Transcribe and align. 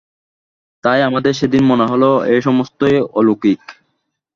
তাই 0.83 0.99
আমাদের 1.03 1.33
সেদিন 1.33 1.63
মনে 1.65 1.85
হল, 1.85 2.03
এ 2.27 2.37
সমস্তই 2.41 2.97
অলৌকিক। 3.13 3.61